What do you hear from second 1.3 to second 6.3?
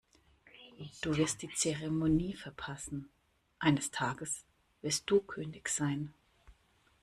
die Zeremonie verpassen. Eines Tages wirst du König sein.